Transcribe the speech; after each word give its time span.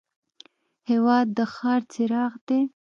هېواد 0.89 1.27
د 1.37 1.39
ښار 1.53 1.81
څراغ 1.93 2.33
دی. 2.47 2.61